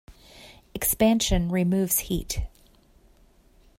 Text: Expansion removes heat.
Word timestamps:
Expansion 0.73 1.51
removes 1.51 1.99
heat. 1.99 2.41